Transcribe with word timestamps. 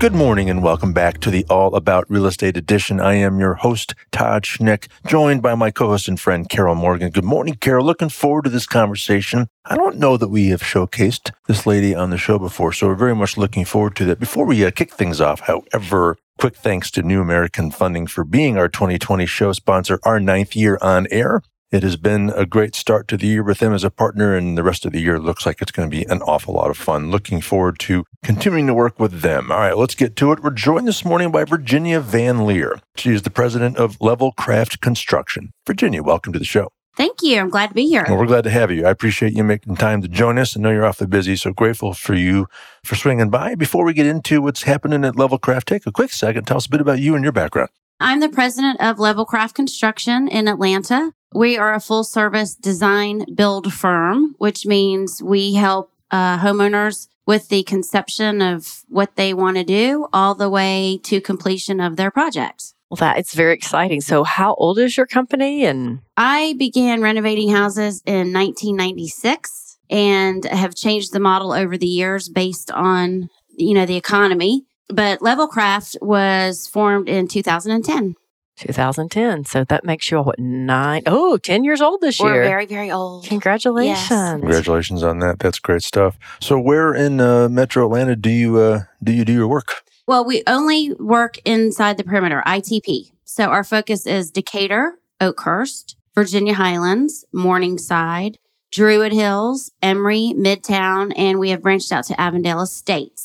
Good 0.00 0.12
morning 0.12 0.50
and 0.50 0.62
welcome 0.62 0.92
back 0.92 1.20
to 1.20 1.30
the 1.30 1.46
All 1.48 1.74
About 1.74 2.04
Real 2.10 2.26
Estate 2.26 2.58
Edition. 2.58 3.00
I 3.00 3.14
am 3.14 3.38
your 3.38 3.54
host, 3.54 3.94
Todd 4.12 4.42
Schnick, 4.42 4.88
joined 5.06 5.40
by 5.40 5.54
my 5.54 5.70
co-host 5.70 6.08
and 6.08 6.20
friend, 6.20 6.46
Carol 6.46 6.74
Morgan. 6.74 7.10
Good 7.10 7.24
morning, 7.24 7.54
Carol. 7.54 7.86
Looking 7.86 8.10
forward 8.10 8.44
to 8.44 8.50
this 8.50 8.66
conversation. 8.66 9.48
I 9.64 9.76
don't 9.76 9.96
know 9.96 10.18
that 10.18 10.28
we 10.28 10.48
have 10.48 10.60
showcased 10.60 11.30
this 11.46 11.64
lady 11.64 11.94
on 11.94 12.10
the 12.10 12.18
show 12.18 12.38
before, 12.38 12.74
so 12.74 12.88
we're 12.88 12.96
very 12.96 13.14
much 13.14 13.38
looking 13.38 13.64
forward 13.64 13.96
to 13.96 14.04
that. 14.04 14.20
Before 14.20 14.44
we 14.44 14.62
uh, 14.62 14.70
kick 14.72 14.92
things 14.92 15.22
off, 15.22 15.40
however, 15.40 16.18
quick 16.38 16.56
thanks 16.56 16.90
to 16.90 17.02
New 17.02 17.22
American 17.22 17.70
Funding 17.70 18.06
for 18.06 18.24
being 18.24 18.58
our 18.58 18.68
2020 18.68 19.24
show 19.24 19.52
sponsor, 19.52 20.00
our 20.02 20.20
ninth 20.20 20.54
year 20.54 20.76
on 20.82 21.06
air. 21.10 21.40
It 21.70 21.82
has 21.82 21.96
been 21.96 22.30
a 22.30 22.46
great 22.46 22.74
start 22.74 23.08
to 23.08 23.16
the 23.16 23.26
year 23.26 23.42
with 23.42 23.58
them 23.58 23.72
as 23.72 23.82
a 23.82 23.90
partner, 23.90 24.36
and 24.36 24.56
the 24.56 24.62
rest 24.62 24.86
of 24.86 24.92
the 24.92 25.00
year 25.00 25.18
looks 25.18 25.44
like 25.44 25.60
it's 25.60 25.72
going 25.72 25.90
to 25.90 25.96
be 25.96 26.04
an 26.04 26.22
awful 26.22 26.54
lot 26.54 26.70
of 26.70 26.76
fun. 26.76 27.10
Looking 27.10 27.40
forward 27.40 27.78
to 27.80 28.04
continuing 28.22 28.66
to 28.68 28.74
work 28.74 29.00
with 29.00 29.22
them. 29.22 29.50
All 29.50 29.58
right, 29.58 29.76
let's 29.76 29.94
get 29.94 30.14
to 30.16 30.30
it. 30.32 30.42
We're 30.42 30.50
joined 30.50 30.86
this 30.86 31.04
morning 31.04 31.32
by 31.32 31.44
Virginia 31.44 32.00
Van 32.00 32.46
Leer. 32.46 32.80
She 32.96 33.10
is 33.10 33.22
the 33.22 33.30
president 33.30 33.76
of 33.76 34.00
Level 34.00 34.32
Craft 34.32 34.80
Construction. 34.80 35.52
Virginia, 35.66 36.02
welcome 36.02 36.32
to 36.32 36.38
the 36.38 36.44
show. 36.44 36.70
Thank 36.96 37.22
you. 37.22 37.40
I'm 37.40 37.50
glad 37.50 37.70
to 37.70 37.74
be 37.74 37.88
here. 37.88 38.04
Well, 38.08 38.18
we're 38.18 38.26
glad 38.26 38.44
to 38.44 38.50
have 38.50 38.70
you. 38.70 38.86
I 38.86 38.90
appreciate 38.90 39.32
you 39.32 39.42
making 39.42 39.74
time 39.76 40.00
to 40.02 40.06
join 40.08 40.38
us. 40.38 40.56
I 40.56 40.60
know 40.60 40.70
you're 40.70 40.86
awfully 40.86 41.08
busy, 41.08 41.34
so 41.34 41.52
grateful 41.52 41.92
for 41.92 42.14
you 42.14 42.46
for 42.84 42.94
swinging 42.94 43.30
by. 43.30 43.56
Before 43.56 43.84
we 43.84 43.94
get 43.94 44.06
into 44.06 44.40
what's 44.40 44.62
happening 44.62 45.04
at 45.04 45.16
Level 45.16 45.38
Craft, 45.38 45.66
take 45.66 45.86
a 45.86 45.92
quick 45.92 46.12
second. 46.12 46.46
Tell 46.46 46.58
us 46.58 46.66
a 46.66 46.70
bit 46.70 46.80
about 46.80 47.00
you 47.00 47.16
and 47.16 47.24
your 47.24 47.32
background. 47.32 47.70
I'm 47.98 48.20
the 48.20 48.28
president 48.28 48.80
of 48.80 48.98
Level 48.98 49.24
Craft 49.24 49.56
Construction 49.56 50.28
in 50.28 50.46
Atlanta. 50.46 51.12
We 51.34 51.58
are 51.58 51.74
a 51.74 51.80
full 51.80 52.04
service 52.04 52.54
design 52.54 53.24
build 53.34 53.72
firm, 53.72 54.36
which 54.38 54.66
means 54.66 55.20
we 55.20 55.54
help 55.54 55.90
uh, 56.12 56.38
homeowners 56.38 57.08
with 57.26 57.48
the 57.48 57.64
conception 57.64 58.40
of 58.40 58.84
what 58.88 59.16
they 59.16 59.34
want 59.34 59.56
to 59.56 59.64
do 59.64 60.06
all 60.12 60.36
the 60.36 60.48
way 60.48 61.00
to 61.02 61.20
completion 61.20 61.80
of 61.80 61.96
their 61.96 62.12
projects. 62.12 62.74
Well, 62.88 62.96
that 62.98 63.18
it's 63.18 63.34
very 63.34 63.52
exciting. 63.52 64.00
So, 64.00 64.22
how 64.22 64.54
old 64.54 64.78
is 64.78 64.96
your 64.96 65.06
company? 65.06 65.64
And 65.64 66.02
I 66.16 66.54
began 66.56 67.02
renovating 67.02 67.50
houses 67.50 68.00
in 68.06 68.32
1996 68.32 69.78
and 69.90 70.44
have 70.44 70.76
changed 70.76 71.12
the 71.12 71.18
model 71.18 71.52
over 71.52 71.76
the 71.76 71.88
years 71.88 72.28
based 72.28 72.70
on, 72.70 73.28
you 73.56 73.74
know, 73.74 73.86
the 73.86 73.96
economy. 73.96 74.66
But 74.88 75.18
Levelcraft 75.18 75.96
was 76.00 76.68
formed 76.68 77.08
in 77.08 77.26
2010. 77.26 78.14
2010. 78.56 79.44
So 79.44 79.64
that 79.64 79.84
makes 79.84 80.10
you 80.10 80.20
what 80.22 80.38
nine? 80.38 81.02
Oh, 81.06 81.36
10 81.36 81.64
years 81.64 81.80
old 81.80 82.00
this 82.00 82.20
year. 82.20 82.28
We're 82.28 82.34
year. 82.34 82.44
very, 82.44 82.66
very 82.66 82.90
old. 82.90 83.24
Congratulations. 83.24 84.40
Congratulations 84.40 85.02
on 85.02 85.18
that. 85.20 85.38
That's 85.38 85.58
great 85.58 85.82
stuff. 85.82 86.18
So, 86.40 86.58
where 86.58 86.94
in 86.94 87.20
uh, 87.20 87.48
Metro 87.48 87.84
Atlanta 87.86 88.16
do 88.16 88.30
you 88.30 88.58
uh, 88.58 88.82
do 89.02 89.12
you 89.12 89.24
do 89.24 89.32
your 89.32 89.48
work? 89.48 89.84
Well, 90.06 90.24
we 90.24 90.42
only 90.46 90.92
work 90.94 91.38
inside 91.46 91.96
the 91.96 92.04
perimeter, 92.04 92.42
ITP. 92.46 93.12
So 93.24 93.44
our 93.46 93.64
focus 93.64 94.06
is 94.06 94.30
Decatur, 94.30 94.98
Oakhurst, 95.20 95.96
Virginia 96.14 96.54
Highlands, 96.54 97.24
Morningside, 97.32 98.38
Druid 98.70 99.12
Hills, 99.12 99.72
Emory, 99.82 100.34
Midtown, 100.36 101.12
and 101.16 101.38
we 101.38 101.50
have 101.50 101.62
branched 101.62 101.90
out 101.90 102.04
to 102.04 102.20
Avondale 102.20 102.60
Estates. 102.60 103.23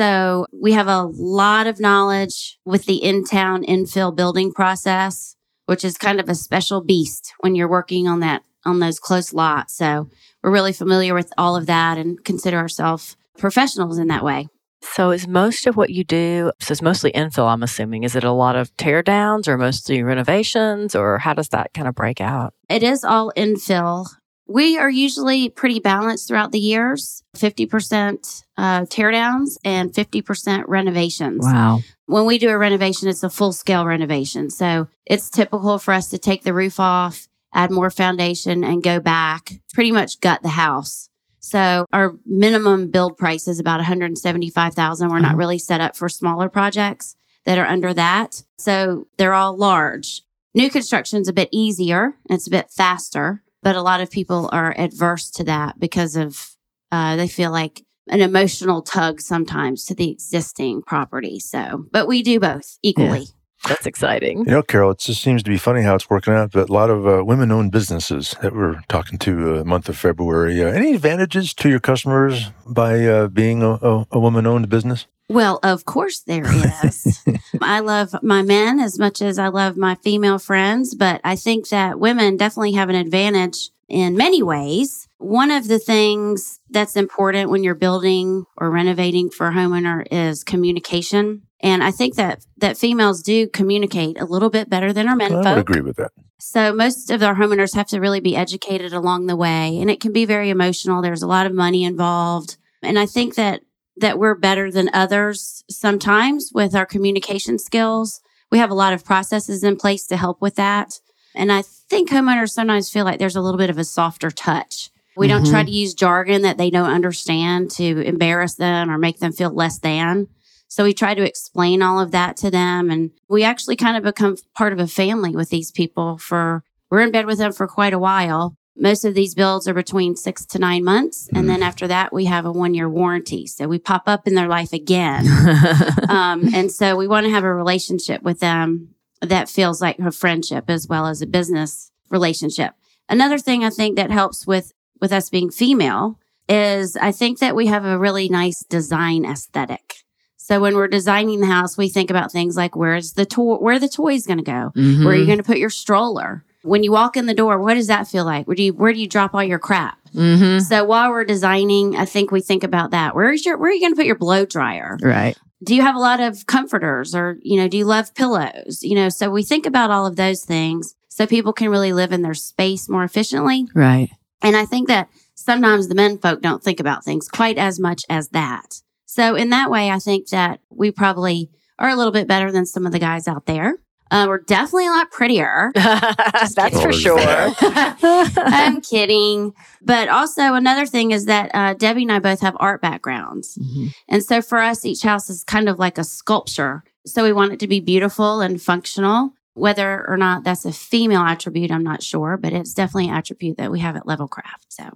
So 0.00 0.46
we 0.50 0.72
have 0.72 0.88
a 0.88 1.02
lot 1.02 1.66
of 1.66 1.78
knowledge 1.78 2.58
with 2.64 2.86
the 2.86 3.04
in-town 3.04 3.64
infill 3.64 4.16
building 4.16 4.50
process, 4.50 5.36
which 5.66 5.84
is 5.84 5.98
kind 5.98 6.18
of 6.18 6.30
a 6.30 6.34
special 6.34 6.82
beast 6.82 7.34
when 7.40 7.54
you're 7.54 7.68
working 7.68 8.08
on 8.08 8.20
that 8.20 8.42
on 8.64 8.78
those 8.78 8.98
close 8.98 9.34
lots. 9.34 9.76
So 9.76 10.08
we're 10.42 10.52
really 10.52 10.72
familiar 10.72 11.12
with 11.12 11.30
all 11.36 11.54
of 11.54 11.66
that 11.66 11.98
and 11.98 12.24
consider 12.24 12.56
ourselves 12.56 13.18
professionals 13.36 13.98
in 13.98 14.08
that 14.08 14.24
way. 14.24 14.48
So, 14.80 15.10
is 15.10 15.28
most 15.28 15.66
of 15.66 15.76
what 15.76 15.90
you 15.90 16.02
do, 16.02 16.50
so 16.60 16.72
it's 16.72 16.80
mostly 16.80 17.12
infill, 17.12 17.52
I'm 17.52 17.62
assuming. 17.62 18.02
Is 18.04 18.16
it 18.16 18.24
a 18.24 18.32
lot 18.32 18.56
of 18.56 18.74
tear 18.78 19.02
downs 19.02 19.46
or 19.46 19.58
mostly 19.58 20.02
renovations, 20.02 20.94
or 20.94 21.18
how 21.18 21.34
does 21.34 21.50
that 21.50 21.74
kind 21.74 21.86
of 21.86 21.94
break 21.94 22.22
out? 22.22 22.54
It 22.70 22.82
is 22.82 23.04
all 23.04 23.30
infill. 23.36 24.06
We 24.52 24.78
are 24.78 24.90
usually 24.90 25.48
pretty 25.48 25.78
balanced 25.78 26.26
throughout 26.26 26.50
the 26.50 26.58
years 26.58 27.22
50% 27.36 28.42
uh, 28.56 28.80
teardowns 28.86 29.56
and 29.64 29.92
50% 29.92 30.64
renovations. 30.66 31.44
Wow. 31.44 31.80
When 32.06 32.26
we 32.26 32.38
do 32.38 32.48
a 32.48 32.58
renovation, 32.58 33.08
it's 33.08 33.22
a 33.22 33.30
full 33.30 33.52
scale 33.52 33.86
renovation. 33.86 34.50
So 34.50 34.88
it's 35.06 35.30
typical 35.30 35.78
for 35.78 35.94
us 35.94 36.08
to 36.08 36.18
take 36.18 36.42
the 36.42 36.52
roof 36.52 36.80
off, 36.80 37.28
add 37.54 37.70
more 37.70 37.90
foundation, 37.90 38.64
and 38.64 38.82
go 38.82 38.98
back, 38.98 39.52
pretty 39.72 39.92
much 39.92 40.18
gut 40.20 40.42
the 40.42 40.48
house. 40.48 41.08
So 41.38 41.86
our 41.92 42.16
minimum 42.26 42.90
build 42.90 43.16
price 43.16 43.46
is 43.46 43.60
about 43.60 43.78
175,000. 43.78 45.08
We're 45.10 45.20
not 45.20 45.36
Mhm. 45.36 45.38
really 45.38 45.58
set 45.58 45.80
up 45.80 45.96
for 45.96 46.08
smaller 46.08 46.48
projects 46.48 47.14
that 47.46 47.56
are 47.56 47.66
under 47.66 47.94
that. 47.94 48.42
So 48.58 49.06
they're 49.16 49.32
all 49.34 49.56
large. 49.56 50.22
New 50.56 50.68
construction's 50.70 51.28
a 51.28 51.32
bit 51.32 51.48
easier. 51.52 52.16
It's 52.28 52.48
a 52.48 52.50
bit 52.50 52.70
faster, 52.70 53.44
but 53.62 53.76
a 53.76 53.82
lot 53.82 54.00
of 54.00 54.10
people 54.10 54.48
are 54.52 54.74
adverse 54.78 55.30
to 55.32 55.44
that 55.44 55.78
because 55.78 56.16
of 56.16 56.56
uh, 56.92 57.16
they 57.16 57.28
feel 57.28 57.50
like 57.50 57.84
an 58.08 58.20
emotional 58.20 58.82
tug 58.82 59.20
sometimes 59.20 59.84
to 59.86 59.94
the 59.94 60.10
existing 60.10 60.82
property. 60.82 61.38
So, 61.38 61.86
but 61.92 62.08
we 62.08 62.22
do 62.22 62.40
both 62.40 62.78
equally. 62.82 63.26
That's 63.68 63.86
exciting. 63.86 64.38
You 64.38 64.52
know, 64.52 64.62
Carol, 64.62 64.92
it 64.92 65.00
just 65.00 65.22
seems 65.22 65.42
to 65.42 65.50
be 65.50 65.58
funny 65.58 65.82
how 65.82 65.94
it's 65.94 66.08
working 66.08 66.32
out. 66.32 66.52
But 66.52 66.70
a 66.70 66.72
lot 66.72 66.88
of 66.88 67.06
uh, 67.06 67.22
women-owned 67.24 67.70
businesses 67.70 68.34
that 68.40 68.54
we're 68.54 68.80
talking 68.88 69.18
to 69.18 69.60
uh, 69.60 69.64
month 69.64 69.88
of 69.88 69.98
February. 69.98 70.62
Uh, 70.62 70.68
any 70.68 70.94
advantages 70.94 71.52
to 71.54 71.68
your 71.68 71.78
customers 71.80 72.50
by 72.66 73.04
uh, 73.04 73.28
being 73.28 73.62
a, 73.62 73.72
a, 73.72 74.06
a 74.12 74.18
woman-owned 74.18 74.70
business? 74.70 75.06
Well, 75.30 75.60
of 75.62 75.84
course 75.84 76.20
there 76.20 76.44
is. 76.84 77.22
I 77.62 77.78
love 77.78 78.16
my 78.20 78.42
men 78.42 78.80
as 78.80 78.98
much 78.98 79.22
as 79.22 79.38
I 79.38 79.46
love 79.46 79.76
my 79.76 79.94
female 79.94 80.40
friends, 80.40 80.96
but 80.96 81.20
I 81.22 81.36
think 81.36 81.68
that 81.68 82.00
women 82.00 82.36
definitely 82.36 82.72
have 82.72 82.88
an 82.88 82.96
advantage 82.96 83.70
in 83.88 84.16
many 84.16 84.42
ways. 84.42 85.06
One 85.18 85.52
of 85.52 85.68
the 85.68 85.78
things 85.78 86.58
that's 86.68 86.96
important 86.96 87.48
when 87.48 87.62
you're 87.62 87.76
building 87.76 88.44
or 88.56 88.72
renovating 88.72 89.30
for 89.30 89.46
a 89.46 89.52
homeowner 89.52 90.04
is 90.10 90.42
communication. 90.42 91.42
And 91.62 91.84
I 91.84 91.92
think 91.92 92.16
that 92.16 92.44
that 92.56 92.76
females 92.76 93.22
do 93.22 93.46
communicate 93.46 94.20
a 94.20 94.24
little 94.24 94.50
bit 94.50 94.68
better 94.68 94.92
than 94.92 95.08
our 95.08 95.14
men 95.14 95.32
I 95.32 95.54
would 95.54 95.58
agree 95.58 95.80
with 95.80 95.96
that. 95.98 96.10
So 96.40 96.74
most 96.74 97.08
of 97.08 97.22
our 97.22 97.36
homeowners 97.36 97.76
have 97.76 97.86
to 97.88 98.00
really 98.00 98.20
be 98.20 98.34
educated 98.34 98.92
along 98.92 99.26
the 99.26 99.36
way 99.36 99.78
and 99.78 99.88
it 99.88 100.00
can 100.00 100.12
be 100.12 100.24
very 100.24 100.50
emotional. 100.50 101.02
There's 101.02 101.22
a 101.22 101.28
lot 101.28 101.46
of 101.46 101.54
money 101.54 101.84
involved. 101.84 102.56
And 102.82 102.98
I 102.98 103.06
think 103.06 103.36
that 103.36 103.60
that 104.00 104.18
we're 104.18 104.34
better 104.34 104.70
than 104.70 104.90
others 104.92 105.64
sometimes 105.70 106.50
with 106.54 106.74
our 106.74 106.86
communication 106.86 107.58
skills. 107.58 108.20
We 108.50 108.58
have 108.58 108.70
a 108.70 108.74
lot 108.74 108.92
of 108.92 109.04
processes 109.04 109.62
in 109.62 109.76
place 109.76 110.06
to 110.08 110.16
help 110.16 110.40
with 110.40 110.56
that. 110.56 111.00
And 111.34 111.52
I 111.52 111.62
think 111.62 112.10
homeowners 112.10 112.50
sometimes 112.50 112.90
feel 112.90 113.04
like 113.04 113.18
there's 113.18 113.36
a 113.36 113.40
little 113.40 113.58
bit 113.58 113.70
of 113.70 113.78
a 113.78 113.84
softer 113.84 114.30
touch. 114.30 114.90
We 115.16 115.28
don't 115.28 115.46
try 115.46 115.60
mm-hmm. 115.60 115.66
to 115.66 115.72
use 115.72 115.94
jargon 115.94 116.42
that 116.42 116.56
they 116.56 116.70
don't 116.70 116.90
understand 116.90 117.70
to 117.72 118.00
embarrass 118.02 118.54
them 118.54 118.90
or 118.90 118.96
make 118.96 119.18
them 119.18 119.32
feel 119.32 119.50
less 119.50 119.78
than. 119.78 120.28
So 120.68 120.84
we 120.84 120.94
try 120.94 121.14
to 121.14 121.26
explain 121.26 121.82
all 121.82 122.00
of 122.00 122.12
that 122.12 122.36
to 122.38 122.50
them. 122.50 122.90
And 122.90 123.10
we 123.28 123.42
actually 123.42 123.76
kind 123.76 123.96
of 123.96 124.02
become 124.02 124.36
part 124.54 124.72
of 124.72 124.78
a 124.78 124.86
family 124.86 125.34
with 125.34 125.50
these 125.50 125.72
people 125.72 126.16
for, 126.16 126.62
we're 126.90 127.00
in 127.00 127.10
bed 127.10 127.26
with 127.26 127.38
them 127.38 127.52
for 127.52 127.66
quite 127.66 127.92
a 127.92 127.98
while. 127.98 128.56
Most 128.76 129.04
of 129.04 129.14
these 129.14 129.34
builds 129.34 129.68
are 129.68 129.74
between 129.74 130.16
six 130.16 130.46
to 130.46 130.58
nine 130.58 130.84
months. 130.84 131.28
And 131.34 131.50
then 131.50 131.62
after 131.62 131.86
that, 131.88 132.12
we 132.12 132.26
have 132.26 132.46
a 132.46 132.52
one 132.52 132.72
year 132.72 132.88
warranty. 132.88 133.46
So 133.46 133.68
we 133.68 133.78
pop 133.78 134.04
up 134.06 134.26
in 134.26 134.34
their 134.34 134.48
life 134.48 134.72
again. 134.72 135.26
um, 136.08 136.54
and 136.54 136.70
so 136.70 136.96
we 136.96 137.08
want 137.08 137.26
to 137.26 137.30
have 137.30 137.44
a 137.44 137.52
relationship 137.52 138.22
with 138.22 138.40
them 138.40 138.94
that 139.20 139.48
feels 139.48 139.82
like 139.82 139.98
a 139.98 140.10
friendship 140.10 140.64
as 140.68 140.88
well 140.88 141.06
as 141.06 141.20
a 141.20 141.26
business 141.26 141.90
relationship. 142.08 142.74
Another 143.08 143.38
thing 143.38 143.64
I 143.64 143.70
think 143.70 143.96
that 143.96 144.10
helps 144.10 144.46
with, 144.46 144.72
with 145.00 145.12
us 145.12 145.28
being 145.28 145.50
female 145.50 146.18
is 146.48 146.96
I 146.96 147.12
think 147.12 147.38
that 147.40 147.54
we 147.54 147.66
have 147.66 147.84
a 147.84 147.98
really 147.98 148.28
nice 148.28 148.64
design 148.64 149.24
aesthetic. 149.24 149.96
So 150.36 150.58
when 150.58 150.74
we're 150.74 150.88
designing 150.88 151.40
the 151.40 151.46
house, 151.46 151.76
we 151.76 151.88
think 151.88 152.10
about 152.10 152.32
things 152.32 152.56
like 152.56 152.74
where's 152.74 153.12
the 153.12 153.26
toy, 153.26 153.56
where 153.56 153.76
are 153.76 153.78
the 153.78 153.88
toys 153.88 154.26
going 154.26 154.38
to 154.38 154.44
go? 154.44 154.72
Mm-hmm. 154.76 155.04
Where 155.04 155.14
are 155.14 155.16
you 155.16 155.26
going 155.26 155.38
to 155.38 155.44
put 155.44 155.58
your 155.58 155.70
stroller? 155.70 156.44
When 156.62 156.82
you 156.82 156.92
walk 156.92 157.16
in 157.16 157.26
the 157.26 157.34
door, 157.34 157.58
what 157.58 157.74
does 157.74 157.86
that 157.86 158.08
feel 158.08 158.24
like? 158.24 158.46
Where 158.46 158.56
do 158.56 158.62
you 158.62 158.72
where 158.74 158.92
do 158.92 159.00
you 159.00 159.08
drop 159.08 159.34
all 159.34 159.44
your 159.44 159.58
crap? 159.58 159.98
mm-hmm. 160.12 160.58
So 160.58 160.84
while 160.84 161.10
we're 161.10 161.24
designing, 161.24 161.96
I 161.96 162.04
think 162.04 162.32
we 162.32 162.40
think 162.40 162.64
about 162.64 162.90
that. 162.90 163.14
Where's 163.14 163.46
your 163.46 163.56
where 163.56 163.70
are 163.70 163.72
you 163.72 163.80
going 163.80 163.92
to 163.92 163.96
put 163.96 164.06
your 164.06 164.18
blow 164.18 164.44
dryer? 164.44 164.98
Right. 165.00 165.38
Do 165.62 165.74
you 165.74 165.82
have 165.82 165.94
a 165.94 166.00
lot 166.00 166.20
of 166.20 166.46
comforters 166.46 167.14
or 167.14 167.38
you 167.42 167.60
know, 167.60 167.68
do 167.68 167.76
you 167.76 167.84
love 167.84 168.14
pillows? 168.14 168.80
You 168.82 168.96
know, 168.96 169.08
so 169.08 169.30
we 169.30 169.42
think 169.42 169.66
about 169.66 169.90
all 169.90 170.06
of 170.06 170.16
those 170.16 170.44
things. 170.44 170.94
So 171.08 171.20
so 171.20 171.26
people 171.26 171.52
can 171.52 171.68
really 171.68 171.92
live 171.92 172.12
in 172.12 172.22
their 172.22 172.32
space 172.32 172.88
more 172.88 173.04
efficiently. 173.04 173.68
Right. 173.74 174.08
And 174.40 174.56
I 174.56 174.64
think 174.64 174.88
that 174.88 175.10
sometimes 175.34 175.86
the 175.86 175.94
men 175.94 176.16
folk 176.16 176.40
don't 176.40 176.64
think 176.64 176.80
about 176.80 177.04
things 177.04 177.28
quite 177.28 177.58
as 177.58 177.78
much 177.78 178.00
as 178.08 178.30
that. 178.30 178.80
So 179.04 179.34
in 179.34 179.50
that 179.50 179.70
way, 179.70 179.90
I 179.90 179.98
think 179.98 180.28
that 180.28 180.60
we 180.70 180.90
probably 180.90 181.50
are 181.78 181.90
a 181.90 181.94
little 181.94 182.10
bit 182.10 182.26
better 182.26 182.50
than 182.50 182.64
some 182.64 182.86
of 182.86 182.92
the 182.92 182.98
guys 182.98 183.28
out 183.28 183.44
there. 183.44 183.74
Uh, 184.10 184.26
we're 184.28 184.38
definitely 184.38 184.86
a 184.86 184.90
lot 184.90 185.10
prettier. 185.10 185.70
That's 185.74 186.80
for 186.80 186.92
sure. 186.92 187.18
I'm 187.60 188.80
kidding. 188.92 189.52
But 189.82 190.08
also 190.08 190.54
another 190.54 190.86
thing 190.86 191.12
is 191.12 191.26
that 191.26 191.50
uh, 191.54 191.74
Debbie 191.74 192.02
and 192.02 192.12
I 192.12 192.18
both 192.18 192.40
have 192.40 192.56
art 192.58 192.80
backgrounds. 192.82 193.56
Mhm. 193.56 193.94
And 194.08 194.24
so 194.24 194.42
for 194.42 194.58
us, 194.58 194.84
each 194.84 195.02
house 195.02 195.30
is 195.30 195.44
kind 195.44 195.68
of 195.68 195.78
like 195.78 195.96
a 195.98 196.04
sculpture. 196.04 196.82
So 197.06 197.22
we 197.22 197.32
want 197.32 197.52
it 197.52 197.60
to 197.60 197.68
be 197.68 197.80
beautiful 197.80 198.40
and 198.40 198.60
functional. 198.60 199.32
Whether 199.54 200.06
or 200.08 200.16
not 200.16 200.44
that's 200.44 200.64
a 200.64 200.72
female 200.72 201.22
attribute, 201.22 201.70
I'm 201.70 201.82
not 201.84 202.02
sure, 202.02 202.36
but 202.36 202.52
it's 202.52 202.72
definitely 202.74 203.08
an 203.08 203.14
attribute 203.16 203.56
that 203.58 203.70
we 203.70 203.80
have 203.80 203.96
at 203.96 204.06
Level 204.06 204.28
Craft. 204.28 204.66
So 204.68 204.90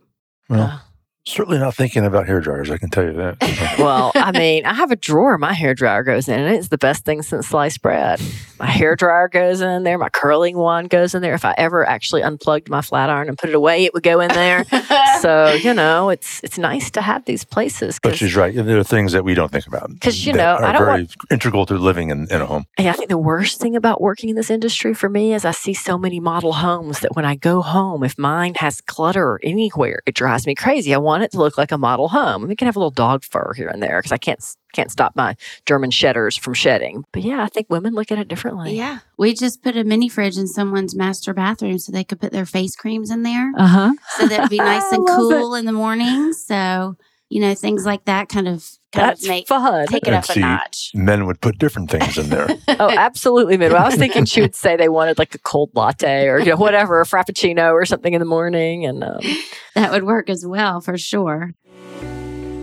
Well, 0.48 0.80
certainly 1.26 1.58
not 1.58 1.74
thinking 1.74 2.04
about 2.04 2.26
hair 2.26 2.40
dryers. 2.40 2.70
I 2.70 2.76
can 2.78 2.90
tell 2.90 3.04
you 3.04 3.12
that. 3.14 3.76
well, 3.78 4.12
I 4.14 4.32
mean, 4.32 4.66
I 4.66 4.74
have 4.74 4.90
a 4.90 4.96
drawer 4.96 5.38
my 5.38 5.52
hair 5.52 5.74
dryer 5.74 6.02
goes 6.02 6.28
in, 6.28 6.38
and 6.40 6.54
it's 6.54 6.68
the 6.68 6.78
best 6.78 7.04
thing 7.04 7.22
since 7.22 7.48
sliced 7.48 7.82
bread. 7.82 8.20
My 8.58 8.66
hair 8.66 8.94
dryer 8.94 9.28
goes 9.28 9.60
in 9.60 9.82
there, 9.82 9.98
my 9.98 10.08
curling 10.10 10.56
wand 10.56 10.90
goes 10.90 11.14
in 11.14 11.22
there. 11.22 11.34
If 11.34 11.44
I 11.44 11.54
ever 11.58 11.86
actually 11.88 12.22
unplugged 12.22 12.68
my 12.68 12.82
flat 12.82 13.10
iron 13.10 13.28
and 13.28 13.36
put 13.38 13.48
it 13.50 13.54
away, 13.54 13.84
it 13.84 13.94
would 13.94 14.02
go 14.02 14.20
in 14.20 14.28
there. 14.28 14.64
so 15.20 15.52
you 15.54 15.74
know, 15.74 16.10
it's 16.10 16.42
it's 16.44 16.58
nice 16.58 16.90
to 16.92 17.00
have 17.02 17.24
these 17.24 17.44
places. 17.44 17.98
but 18.02 18.10
'cause- 18.10 18.18
she's 18.18 18.36
right. 18.36 18.54
There 18.54 18.78
are 18.78 18.84
things 18.84 19.12
that 19.12 19.24
we 19.24 19.34
don't 19.34 19.50
think 19.50 19.66
about 19.66 19.90
because 19.92 20.26
you 20.26 20.32
know, 20.32 20.54
are 20.56 20.64
I 20.64 20.72
don't 20.72 20.84
very 20.84 21.08
integral 21.30 21.66
to 21.66 21.74
living 21.74 22.10
in, 22.10 22.26
in 22.30 22.40
a 22.40 22.46
home. 22.46 22.66
Yeah, 22.78 22.90
I 22.90 22.92
think 22.94 23.08
the 23.08 23.18
worst 23.18 23.60
thing 23.60 23.74
about 23.76 24.00
working 24.00 24.28
in 24.30 24.36
this 24.36 24.50
industry 24.50 24.94
for 24.94 25.08
me 25.08 25.34
is 25.34 25.44
I 25.44 25.50
see 25.52 25.74
so 25.74 25.98
many 25.98 26.20
model 26.20 26.52
homes 26.54 27.00
that 27.00 27.16
when 27.16 27.24
I 27.24 27.34
go 27.34 27.62
home, 27.62 28.04
if 28.04 28.16
mine 28.18 28.54
has 28.58 28.80
clutter 28.80 29.40
anywhere, 29.42 30.00
it 30.06 30.14
drives 30.14 30.46
me 30.46 30.54
crazy. 30.54 30.94
I 30.94 30.98
want 30.98 31.13
it 31.22 31.32
to 31.32 31.38
look 31.38 31.56
like 31.58 31.72
a 31.72 31.78
model 31.78 32.08
home. 32.08 32.48
We 32.48 32.56
can 32.56 32.66
have 32.66 32.76
a 32.76 32.78
little 32.78 32.90
dog 32.90 33.24
fur 33.24 33.52
here 33.54 33.68
and 33.68 33.82
there 33.82 34.00
because 34.00 34.12
I 34.12 34.18
can't 34.18 34.42
can't 34.72 34.90
stop 34.90 35.14
my 35.14 35.36
German 35.66 35.90
shedders 35.90 36.36
from 36.36 36.54
shedding. 36.54 37.04
But 37.12 37.22
yeah, 37.22 37.42
I 37.44 37.46
think 37.46 37.68
women 37.70 37.94
look 37.94 38.10
at 38.10 38.18
it 38.18 38.28
differently. 38.28 38.76
yeah, 38.76 38.98
we 39.16 39.32
just 39.34 39.62
put 39.62 39.76
a 39.76 39.84
mini 39.84 40.08
fridge 40.08 40.36
in 40.36 40.46
someone's 40.48 40.94
master 40.96 41.32
bathroom 41.32 41.78
so 41.78 41.92
they 41.92 42.04
could 42.04 42.20
put 42.20 42.32
their 42.32 42.46
face 42.46 42.74
creams 42.74 43.10
in 43.10 43.22
there. 43.22 43.52
Uh 43.56 43.66
huh. 43.66 43.92
so 44.16 44.26
that 44.26 44.38
it'd 44.40 44.50
be 44.50 44.58
nice 44.58 44.82
and 44.92 45.06
cool 45.06 45.54
in 45.54 45.64
the 45.64 45.72
morning. 45.72 46.32
So, 46.32 46.96
you 47.30 47.40
know, 47.40 47.54
things 47.54 47.84
like 47.84 48.04
that 48.04 48.28
kind 48.28 48.46
of 48.46 48.68
kind 48.92 49.08
That's 49.10 49.22
of 49.24 49.28
make 49.28 49.48
fun. 49.48 49.86
take 49.88 50.02
it 50.02 50.08
And 50.08 50.16
up 50.16 50.24
see- 50.26 50.40
a 50.40 50.44
notch. 50.44 50.90
Men 50.94 51.26
would 51.26 51.40
put 51.40 51.58
different 51.58 51.90
things 51.90 52.16
in 52.18 52.28
there. 52.30 52.46
oh, 52.68 52.90
absolutely. 52.90 53.56
Mid. 53.56 53.72
I 53.72 53.84
was 53.86 53.96
thinking 53.96 54.24
she 54.24 54.40
would 54.40 54.54
say 54.54 54.76
they 54.76 54.88
wanted 54.88 55.18
like 55.18 55.34
a 55.34 55.38
cold 55.38 55.70
latte 55.74 56.28
or 56.28 56.38
you 56.38 56.46
know 56.50 56.56
whatever, 56.56 57.00
a 57.00 57.04
frappuccino 57.04 57.72
or 57.72 57.84
something 57.86 58.12
in 58.14 58.20
the 58.20 58.24
morning, 58.26 58.84
and 58.86 59.02
um, 59.02 59.18
That 59.74 59.90
would 59.90 60.04
work 60.04 60.30
as 60.30 60.46
well 60.46 60.80
for 60.80 60.96
sure. 60.96 61.52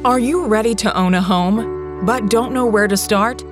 Are 0.05 0.19
you 0.19 0.45
ready 0.47 0.73
to 0.75 0.95
own 0.97 1.13
a 1.13 1.21
home, 1.21 2.05
but 2.05 2.29
don't 2.29 2.53
know 2.53 2.65
where 2.65 2.87
to 2.87 2.97
start? 2.97 3.43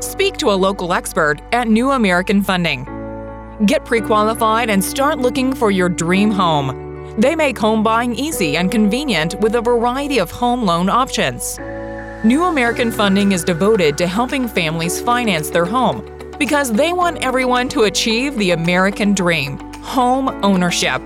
Speak 0.00 0.36
to 0.38 0.50
a 0.50 0.54
local 0.56 0.92
expert 0.92 1.40
at 1.52 1.68
New 1.68 1.92
American 1.92 2.42
Funding. 2.42 2.84
Get 3.66 3.84
pre 3.84 4.00
qualified 4.00 4.70
and 4.70 4.82
start 4.84 5.18
looking 5.18 5.52
for 5.54 5.70
your 5.70 5.88
dream 5.88 6.30
home. 6.30 6.87
They 7.18 7.34
make 7.34 7.58
home 7.58 7.82
buying 7.82 8.14
easy 8.14 8.56
and 8.56 8.70
convenient 8.70 9.34
with 9.40 9.56
a 9.56 9.60
variety 9.60 10.18
of 10.18 10.30
home 10.30 10.62
loan 10.62 10.88
options. 10.88 11.58
New 12.22 12.44
American 12.44 12.92
Funding 12.92 13.32
is 13.32 13.42
devoted 13.42 13.98
to 13.98 14.06
helping 14.06 14.46
families 14.46 15.00
finance 15.00 15.50
their 15.50 15.64
home 15.64 16.04
because 16.38 16.72
they 16.72 16.92
want 16.92 17.24
everyone 17.24 17.68
to 17.70 17.82
achieve 17.82 18.38
the 18.38 18.52
American 18.52 19.14
dream 19.14 19.58
home 19.82 20.28
ownership. 20.44 21.02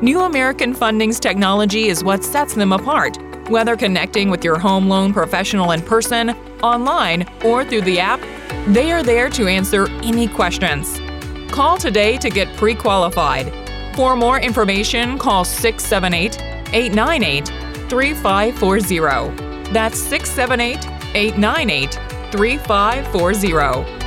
New 0.00 0.22
American 0.22 0.72
Funding's 0.72 1.20
technology 1.20 1.88
is 1.88 2.02
what 2.02 2.24
sets 2.24 2.54
them 2.54 2.72
apart. 2.72 3.18
Whether 3.50 3.76
connecting 3.76 4.30
with 4.30 4.42
your 4.42 4.58
home 4.58 4.88
loan 4.88 5.12
professional 5.12 5.72
in 5.72 5.82
person, 5.82 6.30
online, 6.62 7.26
or 7.44 7.66
through 7.66 7.82
the 7.82 8.00
app, 8.00 8.20
they 8.68 8.92
are 8.92 9.02
there 9.02 9.28
to 9.28 9.46
answer 9.46 9.88
any 10.02 10.26
questions. 10.26 10.98
Call 11.52 11.76
today 11.76 12.16
to 12.16 12.30
get 12.30 12.48
pre 12.56 12.74
qualified. 12.74 13.52
For 13.94 14.16
more 14.16 14.40
information, 14.40 15.18
call 15.18 15.44
678 15.44 16.40
898 16.72 17.48
3540. 17.90 19.72
That's 19.72 19.98
678 19.98 20.78
898 21.14 21.92
3540. 22.32 24.00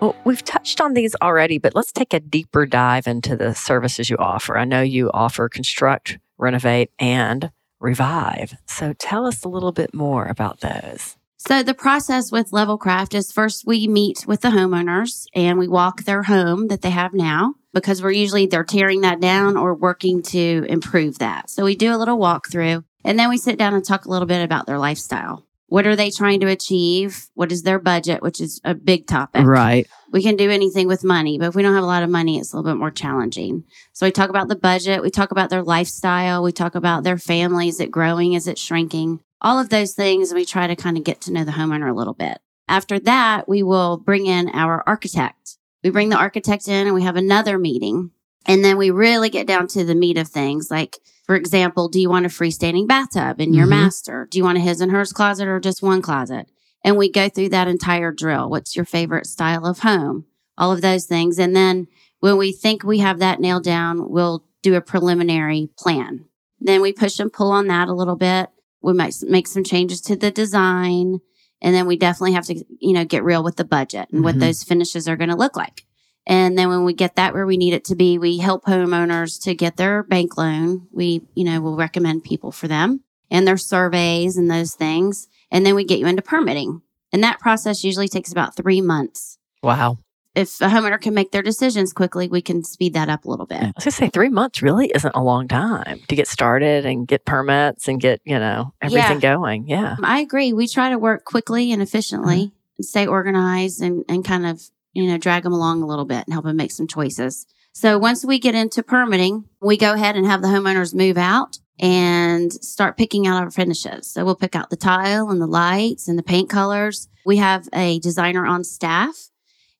Well, 0.00 0.14
we've 0.24 0.44
touched 0.44 0.80
on 0.80 0.92
these 0.92 1.16
already, 1.22 1.58
but 1.58 1.74
let's 1.74 1.90
take 1.90 2.12
a 2.12 2.20
deeper 2.20 2.66
dive 2.66 3.06
into 3.06 3.34
the 3.34 3.54
services 3.54 4.10
you 4.10 4.16
offer. 4.18 4.58
I 4.58 4.64
know 4.64 4.82
you 4.82 5.10
offer 5.12 5.48
construct, 5.48 6.18
renovate, 6.36 6.90
and 6.98 7.50
revive. 7.80 8.54
So 8.66 8.92
tell 8.92 9.26
us 9.26 9.42
a 9.42 9.48
little 9.48 9.72
bit 9.72 9.94
more 9.94 10.26
about 10.26 10.60
those. 10.60 11.15
So 11.46 11.62
the 11.62 11.74
process 11.74 12.32
with 12.32 12.52
Level 12.52 12.76
Craft 12.76 13.14
is 13.14 13.30
first 13.30 13.62
we 13.64 13.86
meet 13.86 14.26
with 14.26 14.40
the 14.40 14.48
homeowners 14.48 15.26
and 15.32 15.60
we 15.60 15.68
walk 15.68 16.02
their 16.02 16.24
home 16.24 16.66
that 16.68 16.82
they 16.82 16.90
have 16.90 17.14
now 17.14 17.54
because 17.72 18.02
we're 18.02 18.10
usually 18.10 18.46
they're 18.46 18.64
tearing 18.64 19.02
that 19.02 19.20
down 19.20 19.56
or 19.56 19.72
working 19.72 20.22
to 20.22 20.66
improve 20.68 21.20
that. 21.20 21.48
So 21.48 21.64
we 21.64 21.76
do 21.76 21.94
a 21.94 21.98
little 21.98 22.18
walkthrough 22.18 22.82
and 23.04 23.16
then 23.16 23.28
we 23.28 23.38
sit 23.38 23.58
down 23.58 23.74
and 23.74 23.84
talk 23.84 24.06
a 24.06 24.10
little 24.10 24.26
bit 24.26 24.42
about 24.42 24.66
their 24.66 24.80
lifestyle. 24.80 25.46
What 25.68 25.86
are 25.86 25.94
they 25.94 26.10
trying 26.10 26.40
to 26.40 26.48
achieve? 26.48 27.28
What 27.34 27.52
is 27.52 27.62
their 27.62 27.78
budget, 27.78 28.22
which 28.22 28.40
is 28.40 28.60
a 28.64 28.74
big 28.74 29.06
topic. 29.06 29.46
Right. 29.46 29.86
we 30.12 30.24
can 30.24 30.34
do 30.34 30.50
anything 30.50 30.88
with 30.88 31.04
money, 31.04 31.38
but 31.38 31.46
if 31.46 31.54
we 31.54 31.62
don't 31.62 31.74
have 31.74 31.84
a 31.84 31.86
lot 31.86 32.02
of 32.02 32.10
money, 32.10 32.38
it's 32.38 32.52
a 32.52 32.56
little 32.56 32.72
bit 32.72 32.78
more 32.78 32.90
challenging. 32.90 33.62
So 33.92 34.04
we 34.04 34.10
talk 34.10 34.30
about 34.30 34.48
the 34.48 34.56
budget, 34.56 35.00
we 35.00 35.10
talk 35.10 35.30
about 35.30 35.50
their 35.50 35.62
lifestyle, 35.62 36.42
we 36.42 36.50
talk 36.50 36.74
about 36.74 37.04
their 37.04 37.18
family. 37.18 37.68
Is 37.68 37.78
it 37.78 37.92
growing? 37.92 38.32
Is 38.32 38.48
it 38.48 38.58
shrinking? 38.58 39.20
All 39.40 39.58
of 39.58 39.68
those 39.68 39.92
things. 39.94 40.32
We 40.32 40.44
try 40.44 40.66
to 40.66 40.76
kind 40.76 40.96
of 40.96 41.04
get 41.04 41.20
to 41.22 41.32
know 41.32 41.44
the 41.44 41.52
homeowner 41.52 41.90
a 41.90 41.94
little 41.94 42.14
bit. 42.14 42.38
After 42.68 42.98
that, 43.00 43.48
we 43.48 43.62
will 43.62 43.96
bring 43.98 44.26
in 44.26 44.48
our 44.50 44.82
architect. 44.86 45.58
We 45.84 45.90
bring 45.90 46.08
the 46.08 46.16
architect 46.18 46.68
in 46.68 46.86
and 46.86 46.94
we 46.94 47.02
have 47.02 47.16
another 47.16 47.58
meeting. 47.58 48.10
And 48.46 48.64
then 48.64 48.76
we 48.76 48.90
really 48.90 49.28
get 49.30 49.46
down 49.46 49.68
to 49.68 49.84
the 49.84 49.94
meat 49.94 50.18
of 50.18 50.28
things. 50.28 50.70
Like, 50.70 50.98
for 51.26 51.34
example, 51.36 51.88
do 51.88 52.00
you 52.00 52.08
want 52.08 52.26
a 52.26 52.28
freestanding 52.28 52.86
bathtub 52.88 53.40
in 53.40 53.52
your 53.54 53.66
Mhm. 53.66 53.70
master? 53.70 54.26
Do 54.30 54.38
you 54.38 54.44
want 54.44 54.58
a 54.58 54.60
his 54.60 54.80
and 54.80 54.90
hers 54.92 55.12
closet 55.12 55.46
or 55.48 55.60
just 55.60 55.82
one 55.82 56.00
closet? 56.02 56.48
And 56.84 56.96
we 56.96 57.10
go 57.10 57.28
through 57.28 57.48
that 57.50 57.68
entire 57.68 58.12
drill. 58.12 58.48
What's 58.48 58.76
your 58.76 58.84
favorite 58.84 59.26
style 59.26 59.66
of 59.66 59.80
home? 59.80 60.24
All 60.56 60.72
of 60.72 60.80
those 60.80 61.04
things. 61.06 61.38
And 61.38 61.54
then 61.54 61.88
when 62.20 62.36
we 62.36 62.52
think 62.52 62.82
we 62.84 62.98
have 62.98 63.18
that 63.18 63.40
nailed 63.40 63.64
down, 63.64 64.08
we'll 64.10 64.44
do 64.62 64.74
a 64.74 64.80
preliminary 64.80 65.68
plan. 65.78 66.24
Then 66.60 66.80
we 66.80 66.92
push 66.92 67.18
and 67.20 67.32
pull 67.32 67.50
on 67.50 67.66
that 67.66 67.88
a 67.88 67.94
little 67.94 68.16
bit. 68.16 68.48
We 68.82 68.92
might 68.92 69.14
make 69.22 69.46
some 69.46 69.64
changes 69.64 70.00
to 70.02 70.16
the 70.16 70.30
design. 70.30 71.20
And 71.62 71.74
then 71.74 71.86
we 71.86 71.96
definitely 71.96 72.32
have 72.34 72.46
to, 72.46 72.64
you 72.80 72.92
know, 72.92 73.04
get 73.04 73.24
real 73.24 73.42
with 73.42 73.56
the 73.56 73.64
budget 73.64 74.08
and 74.12 74.22
what 74.22 74.36
Mhm. 74.36 74.40
those 74.40 74.62
finishes 74.62 75.08
are 75.08 75.16
going 75.16 75.30
to 75.30 75.36
look 75.36 75.56
like. 75.56 75.84
And 76.26 76.58
then 76.58 76.68
when 76.68 76.84
we 76.84 76.92
get 76.92 77.16
that 77.16 77.32
where 77.34 77.46
we 77.46 77.56
need 77.56 77.72
it 77.72 77.84
to 77.86 77.94
be, 77.94 78.18
we 78.18 78.38
help 78.38 78.64
homeowners 78.64 79.40
to 79.44 79.54
get 79.54 79.76
their 79.76 80.02
bank 80.02 80.36
loan. 80.36 80.86
We, 80.92 81.22
you 81.34 81.44
know, 81.44 81.60
will 81.60 81.76
recommend 81.76 82.24
people 82.24 82.52
for 82.52 82.68
them 82.68 83.00
and 83.30 83.46
their 83.46 83.56
surveys 83.56 84.36
and 84.36 84.50
those 84.50 84.74
things. 84.74 85.28
And 85.50 85.64
then 85.64 85.74
we 85.74 85.84
get 85.84 85.98
you 86.00 86.06
into 86.06 86.22
permitting. 86.22 86.82
And 87.12 87.22
that 87.22 87.38
process 87.38 87.84
usually 87.84 88.08
takes 88.08 88.32
about 88.32 88.56
three 88.56 88.80
months. 88.80 89.38
Wow. 89.62 89.98
If 90.36 90.60
a 90.60 90.66
homeowner 90.66 91.00
can 91.00 91.14
make 91.14 91.32
their 91.32 91.42
decisions 91.42 91.94
quickly, 91.94 92.28
we 92.28 92.42
can 92.42 92.62
speed 92.62 92.92
that 92.92 93.08
up 93.08 93.24
a 93.24 93.30
little 93.30 93.46
bit. 93.46 93.62
I 93.62 93.72
was 93.74 93.84
to 93.84 93.90
say 93.90 94.10
three 94.10 94.28
months 94.28 94.60
really 94.60 94.92
isn't 94.94 95.14
a 95.14 95.22
long 95.22 95.48
time 95.48 96.02
to 96.08 96.14
get 96.14 96.28
started 96.28 96.84
and 96.84 97.08
get 97.08 97.24
permits 97.24 97.88
and 97.88 97.98
get, 97.98 98.20
you 98.24 98.38
know, 98.38 98.74
everything 98.82 99.18
going. 99.18 99.66
Yeah. 99.66 99.92
Um, 99.92 100.04
I 100.04 100.20
agree. 100.20 100.52
We 100.52 100.68
try 100.68 100.90
to 100.90 100.98
work 100.98 101.24
quickly 101.24 101.72
and 101.72 101.80
efficiently 101.80 102.36
mm-hmm. 102.36 102.76
and 102.76 102.84
stay 102.84 103.06
organized 103.06 103.80
and, 103.80 104.04
and 104.10 104.26
kind 104.26 104.44
of, 104.44 104.62
you 104.92 105.06
know, 105.06 105.16
drag 105.16 105.42
them 105.42 105.54
along 105.54 105.82
a 105.82 105.86
little 105.86 106.04
bit 106.04 106.24
and 106.26 106.34
help 106.34 106.44
them 106.44 106.56
make 106.56 106.70
some 106.70 106.86
choices. 106.86 107.46
So 107.72 107.98
once 107.98 108.22
we 108.22 108.38
get 108.38 108.54
into 108.54 108.82
permitting, 108.82 109.44
we 109.62 109.78
go 109.78 109.94
ahead 109.94 110.16
and 110.16 110.26
have 110.26 110.42
the 110.42 110.48
homeowners 110.48 110.94
move 110.94 111.16
out 111.16 111.58
and 111.78 112.52
start 112.52 112.98
picking 112.98 113.26
out 113.26 113.42
our 113.42 113.50
finishes. 113.50 114.06
So 114.06 114.24
we'll 114.24 114.34
pick 114.34 114.54
out 114.54 114.68
the 114.68 114.76
tile 114.76 115.30
and 115.30 115.40
the 115.40 115.46
lights 115.46 116.08
and 116.08 116.18
the 116.18 116.22
paint 116.22 116.50
colors. 116.50 117.08
We 117.24 117.38
have 117.38 117.68
a 117.72 117.98
designer 118.00 118.46
on 118.46 118.64
staff 118.64 119.30